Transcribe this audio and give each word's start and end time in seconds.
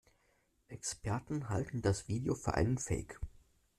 Experten 0.67 1.49
halten 1.49 1.83
das 1.83 2.07
Video 2.07 2.33
für 2.33 2.55
einen 2.55 2.79
Fake. 2.79 3.19